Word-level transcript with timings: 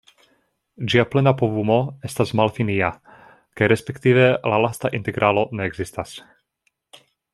Ĝia 0.93 1.03
plena 1.15 1.33
povumo 1.41 1.75
estas 2.09 2.31
malfinia, 2.39 2.89
kaj 3.61 3.69
respektive 3.75 4.25
la 4.53 4.59
lasta 4.65 4.93
integralo 5.01 5.45
ne 5.61 5.69
ekzistas. 5.73 6.17